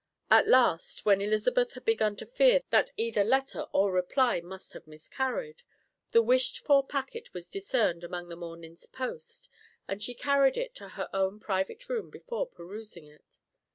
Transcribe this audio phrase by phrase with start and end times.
[0.31, 4.87] At last, when Elizabeth had begun to fear that either letter or reply must have
[4.87, 5.61] miscarried,
[6.09, 9.47] the wished for packet was discerned among the morning's post;
[9.87, 13.37] and she carried it to her own private room before perusing it.